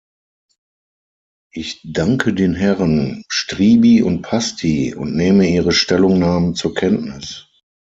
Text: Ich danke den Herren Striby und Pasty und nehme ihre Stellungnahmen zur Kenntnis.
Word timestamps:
Ich 1.53 1.79
danke 1.83 2.33
den 2.33 2.55
Herren 2.55 3.23
Striby 3.31 4.01
und 4.01 4.23
Pasty 4.23 4.95
und 4.95 5.15
nehme 5.15 5.47
ihre 5.47 5.71
Stellungnahmen 5.71 6.55
zur 6.55 6.73
Kenntnis. 6.73 7.45